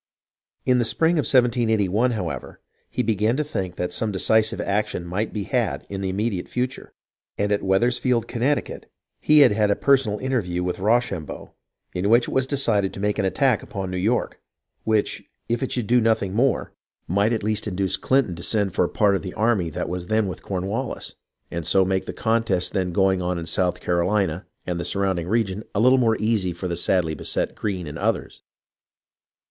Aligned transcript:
In 0.65 0.79
the 0.79 0.83
spring 0.83 1.17
of 1.17 1.29
1781, 1.31 2.11
however, 2.13 2.59
he 2.89 3.03
began 3.03 3.37
to 3.37 3.43
think 3.43 3.75
that 3.75 3.93
some 3.93 4.11
decisive 4.11 4.59
action 4.59 5.05
might 5.05 5.31
be 5.31 5.43
had 5.43 5.85
in 5.89 6.01
the 6.01 6.09
immediate 6.09 6.49
future; 6.49 6.91
and 7.37 7.51
at 7.51 7.61
Wethers 7.61 7.99
field, 7.99 8.27
Connecticut, 8.27 8.89
he 9.19 9.41
had 9.41 9.51
had 9.51 9.69
a 9.69 9.75
personal 9.75 10.17
interview 10.17 10.63
with 10.63 10.79
Rochambeau, 10.79 11.53
in 11.93 12.09
which 12.09 12.23
it 12.27 12.31
was 12.31 12.47
decided 12.47 12.95
to 12.95 12.99
make 12.99 13.19
an 13.19 13.25
attack 13.25 13.61
upon 13.61 13.91
New 13.91 13.97
York; 13.97 14.41
which, 14.85 15.21
if 15.47 15.61
it 15.61 15.71
should 15.71 15.85
do 15.85 16.01
nothing 16.01 16.33
more, 16.33 16.73
369 17.05 17.05
370 17.05 17.11
HISTORY 17.13 17.13
OF 17.13 17.13
THE 17.13 17.13
AMERICAN 17.13 17.13
REVOLUTION 17.13 17.15
might 17.21 17.33
at 17.33 17.43
least 17.43 17.67
induce 17.67 17.97
Clinton 17.97 18.35
to 18.35 18.41
send 18.41 18.73
for 18.73 18.83
a 18.85 18.89
part 18.89 19.15
of 19.15 19.21
the 19.21 19.33
army 19.35 19.69
that 19.69 19.87
was 19.87 20.07
then 20.07 20.27
with 20.27 20.41
Cornwallis, 20.41 21.13
and 21.51 21.63
so 21.63 21.85
make 21.85 22.05
the 22.07 22.11
contest 22.11 22.73
then 22.73 22.91
going 22.91 23.21
on 23.21 23.37
in 23.37 23.45
South 23.45 23.79
Carolina 23.79 24.47
and 24.65 24.79
the 24.79 24.83
sur 24.83 25.01
rounding 25.03 25.27
region 25.27 25.63
a 25.75 25.79
little 25.79 25.99
more 25.99 26.17
easy 26.19 26.51
for 26.53 26.67
the 26.67 26.75
sadly 26.75 27.13
beset 27.13 27.53
Greene 27.53 27.85
and 27.85 27.99
others. 27.99 28.41